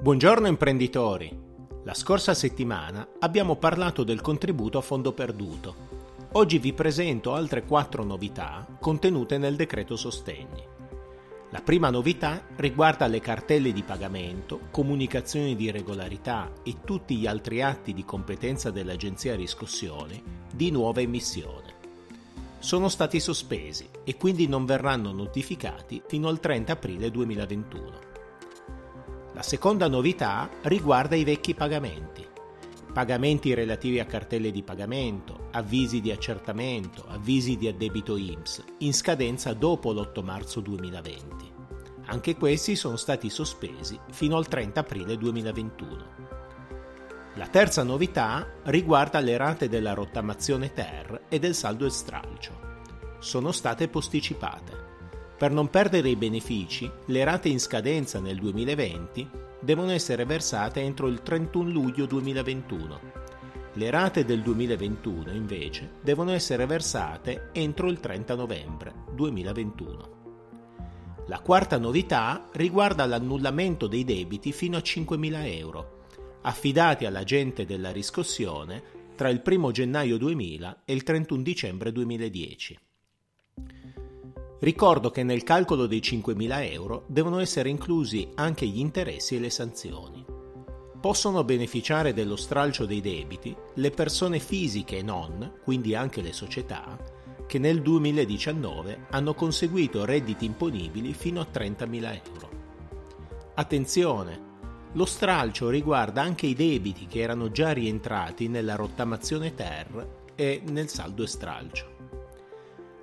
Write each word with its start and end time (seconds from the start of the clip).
Buongiorno 0.00 0.46
imprenditori! 0.46 1.36
La 1.82 1.92
scorsa 1.92 2.32
settimana 2.32 3.04
abbiamo 3.18 3.56
parlato 3.56 4.04
del 4.04 4.20
contributo 4.20 4.78
a 4.78 4.80
fondo 4.80 5.12
perduto. 5.12 5.74
Oggi 6.34 6.60
vi 6.60 6.72
presento 6.72 7.34
altre 7.34 7.64
quattro 7.64 8.04
novità 8.04 8.64
contenute 8.78 9.38
nel 9.38 9.56
decreto 9.56 9.96
sostegni. 9.96 10.62
La 11.50 11.60
prima 11.62 11.90
novità 11.90 12.46
riguarda 12.54 13.08
le 13.08 13.18
cartelle 13.18 13.72
di 13.72 13.82
pagamento, 13.82 14.68
comunicazioni 14.70 15.56
di 15.56 15.68
regolarità 15.72 16.52
e 16.62 16.76
tutti 16.84 17.16
gli 17.16 17.26
altri 17.26 17.60
atti 17.60 17.92
di 17.92 18.04
competenza 18.04 18.70
dell'Agenzia 18.70 19.34
Riscossione 19.34 20.22
di 20.54 20.70
nuova 20.70 21.00
emissione. 21.00 21.74
Sono 22.60 22.88
stati 22.88 23.18
sospesi 23.18 23.88
e 24.04 24.16
quindi 24.16 24.46
non 24.46 24.64
verranno 24.64 25.10
notificati 25.10 26.00
fino 26.06 26.28
al 26.28 26.38
30 26.38 26.72
aprile 26.72 27.10
2021. 27.10 28.07
La 29.34 29.42
seconda 29.42 29.88
novità 29.88 30.48
riguarda 30.62 31.14
i 31.14 31.22
vecchi 31.22 31.54
pagamenti. 31.54 32.26
Pagamenti 32.92 33.52
relativi 33.54 34.00
a 34.00 34.06
cartelle 34.06 34.50
di 34.50 34.62
pagamento, 34.62 35.48
avvisi 35.52 36.00
di 36.00 36.10
accertamento, 36.10 37.04
avvisi 37.06 37.56
di 37.56 37.68
addebito 37.68 38.16
IMSS, 38.16 38.64
in 38.78 38.94
scadenza 38.94 39.52
dopo 39.52 39.92
l'8 39.92 40.24
marzo 40.24 40.60
2020. 40.60 41.52
Anche 42.06 42.36
questi 42.36 42.74
sono 42.74 42.96
stati 42.96 43.28
sospesi 43.28 43.98
fino 44.10 44.36
al 44.36 44.48
30 44.48 44.80
aprile 44.80 45.16
2021. 45.18 46.06
La 47.34 47.46
terza 47.46 47.82
novità 47.82 48.54
riguarda 48.64 49.20
le 49.20 49.36
rate 49.36 49.68
della 49.68 49.92
rottamazione 49.92 50.72
TER 50.72 51.26
e 51.28 51.38
del 51.38 51.54
saldo 51.54 51.84
e 51.84 51.90
stralcio. 51.90 52.66
Sono 53.20 53.52
state 53.52 53.88
posticipate. 53.88 54.97
Per 55.38 55.52
non 55.52 55.70
perdere 55.70 56.08
i 56.08 56.16
benefici, 56.16 56.90
le 57.06 57.22
rate 57.22 57.48
in 57.48 57.60
scadenza 57.60 58.18
nel 58.18 58.38
2020 58.38 59.30
devono 59.60 59.92
essere 59.92 60.24
versate 60.24 60.80
entro 60.80 61.06
il 61.06 61.22
31 61.22 61.70
luglio 61.70 62.06
2021. 62.06 63.00
Le 63.74 63.90
rate 63.90 64.24
del 64.24 64.42
2021, 64.42 65.30
invece, 65.30 65.92
devono 66.02 66.32
essere 66.32 66.66
versate 66.66 67.50
entro 67.52 67.88
il 67.88 68.00
30 68.00 68.34
novembre 68.34 68.92
2021. 69.14 70.16
La 71.28 71.38
quarta 71.38 71.78
novità 71.78 72.48
riguarda 72.54 73.06
l'annullamento 73.06 73.86
dei 73.86 74.02
debiti 74.02 74.50
fino 74.50 74.76
a 74.76 74.80
5.000 74.80 75.56
euro, 75.56 76.06
affidati 76.42 77.04
all'agente 77.04 77.64
della 77.64 77.92
riscossione 77.92 78.82
tra 79.14 79.28
il 79.28 79.40
1 79.44 79.70
gennaio 79.70 80.16
2000 80.16 80.82
e 80.84 80.92
il 80.92 81.04
31 81.04 81.42
dicembre 81.42 81.92
2010. 81.92 82.78
Ricordo 84.60 85.10
che 85.10 85.22
nel 85.22 85.44
calcolo 85.44 85.86
dei 85.86 86.00
5.000 86.00 86.72
euro 86.72 87.04
devono 87.06 87.38
essere 87.38 87.68
inclusi 87.68 88.28
anche 88.34 88.66
gli 88.66 88.80
interessi 88.80 89.36
e 89.36 89.38
le 89.38 89.50
sanzioni. 89.50 90.24
Possono 91.00 91.44
beneficiare 91.44 92.12
dello 92.12 92.34
stralcio 92.34 92.84
dei 92.84 93.00
debiti 93.00 93.54
le 93.74 93.90
persone 93.90 94.40
fisiche 94.40 94.98
e 94.98 95.02
non, 95.02 95.60
quindi 95.62 95.94
anche 95.94 96.22
le 96.22 96.32
società, 96.32 96.98
che 97.46 97.60
nel 97.60 97.82
2019 97.82 99.06
hanno 99.10 99.32
conseguito 99.32 100.04
redditi 100.04 100.44
imponibili 100.44 101.14
fino 101.14 101.40
a 101.40 101.46
30.000 101.52 102.20
euro. 102.26 102.50
Attenzione! 103.54 104.46
Lo 104.94 105.04
stralcio 105.04 105.68
riguarda 105.68 106.22
anche 106.22 106.46
i 106.46 106.54
debiti 106.54 107.06
che 107.06 107.20
erano 107.20 107.52
già 107.52 107.70
rientrati 107.70 108.48
nella 108.48 108.74
rottamazione 108.74 109.54
ter 109.54 110.30
e 110.34 110.62
nel 110.66 110.88
saldo 110.88 111.22
e 111.22 111.26
stralcio. 111.28 111.97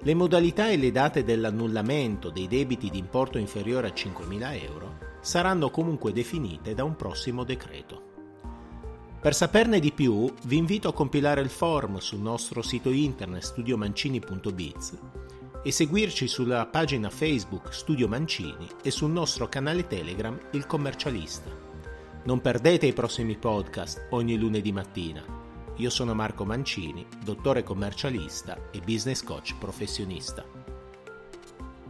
Le 0.05 0.13
modalità 0.13 0.69
e 0.69 0.77
le 0.77 0.91
date 0.91 1.23
dell'annullamento 1.23 2.29
dei 2.29 2.47
debiti 2.47 2.91
di 2.91 2.99
importo 2.99 3.39
inferiore 3.39 3.87
a 3.87 3.91
5.000 3.91 4.63
euro 4.63 4.97
saranno 5.19 5.71
comunque 5.71 6.13
definite 6.13 6.75
da 6.75 6.83
un 6.83 6.95
prossimo 6.95 7.43
decreto. 7.43 8.03
Per 9.19 9.33
saperne 9.33 9.79
di 9.79 9.91
più 9.91 10.31
vi 10.43 10.57
invito 10.57 10.89
a 10.89 10.93
compilare 10.93 11.41
il 11.41 11.49
form 11.49 11.97
sul 11.97 12.19
nostro 12.19 12.61
sito 12.61 12.91
internet 12.91 13.41
studiomancini.biz 13.41 14.99
e 15.63 15.71
seguirci 15.71 16.27
sulla 16.27 16.67
pagina 16.67 17.09
Facebook 17.09 17.73
Studio 17.73 18.07
Mancini 18.07 18.67
e 18.83 18.91
sul 18.91 19.09
nostro 19.09 19.49
canale 19.49 19.87
Telegram 19.87 20.37
Il 20.51 20.67
Commercialista. 20.67 21.49
Non 22.25 22.41
perdete 22.41 22.85
i 22.85 22.93
prossimi 22.93 23.37
podcast 23.37 24.05
ogni 24.11 24.37
lunedì 24.37 24.71
mattina 24.71 25.44
io 25.77 25.89
sono 25.89 26.13
Marco 26.13 26.45
Mancini, 26.45 27.05
dottore 27.23 27.63
commercialista 27.63 28.69
e 28.71 28.79
business 28.79 29.21
coach 29.21 29.55
professionista. 29.57 30.54